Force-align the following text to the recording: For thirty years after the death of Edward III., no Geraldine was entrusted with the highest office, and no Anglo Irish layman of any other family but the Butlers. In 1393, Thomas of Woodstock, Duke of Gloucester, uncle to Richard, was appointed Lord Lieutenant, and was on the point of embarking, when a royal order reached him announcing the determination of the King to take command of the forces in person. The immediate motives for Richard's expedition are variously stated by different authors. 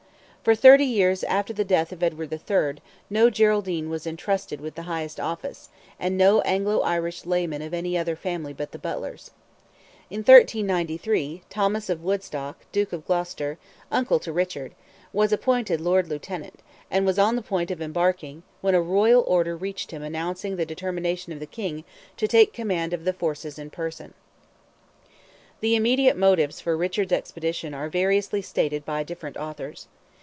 For 0.43 0.55
thirty 0.55 0.85
years 0.85 1.23
after 1.25 1.53
the 1.53 1.63
death 1.63 1.91
of 1.91 2.01
Edward 2.01 2.33
III., 2.33 2.81
no 3.11 3.29
Geraldine 3.29 3.91
was 3.91 4.07
entrusted 4.07 4.59
with 4.59 4.73
the 4.73 4.81
highest 4.89 5.19
office, 5.19 5.69
and 5.99 6.17
no 6.17 6.41
Anglo 6.41 6.79
Irish 6.79 7.27
layman 7.27 7.61
of 7.61 7.75
any 7.75 7.95
other 7.95 8.15
family 8.15 8.51
but 8.51 8.71
the 8.71 8.79
Butlers. 8.79 9.29
In 10.09 10.21
1393, 10.21 11.43
Thomas 11.47 11.91
of 11.91 12.01
Woodstock, 12.03 12.65
Duke 12.71 12.91
of 12.91 13.05
Gloucester, 13.05 13.59
uncle 13.91 14.17
to 14.17 14.31
Richard, 14.33 14.73
was 15.13 15.31
appointed 15.31 15.79
Lord 15.79 16.07
Lieutenant, 16.07 16.61
and 16.89 17.05
was 17.05 17.19
on 17.19 17.35
the 17.35 17.43
point 17.43 17.69
of 17.69 17.79
embarking, 17.79 18.41
when 18.61 18.73
a 18.73 18.81
royal 18.81 19.21
order 19.27 19.55
reached 19.55 19.91
him 19.91 20.01
announcing 20.01 20.55
the 20.55 20.65
determination 20.65 21.31
of 21.33 21.39
the 21.39 21.45
King 21.45 21.83
to 22.17 22.27
take 22.27 22.51
command 22.51 22.93
of 22.93 23.05
the 23.05 23.13
forces 23.13 23.59
in 23.59 23.69
person. 23.69 24.15
The 25.59 25.75
immediate 25.75 26.17
motives 26.17 26.59
for 26.61 26.75
Richard's 26.75 27.13
expedition 27.13 27.75
are 27.75 27.89
variously 27.89 28.41
stated 28.41 28.83
by 28.85 29.03
different 29.03 29.37
authors. 29.37 29.85